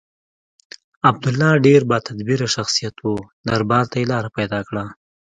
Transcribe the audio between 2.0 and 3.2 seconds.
تدبیره شخصیت و